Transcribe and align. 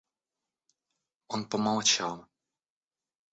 Он 1.27 1.45
помолчал. 1.47 2.25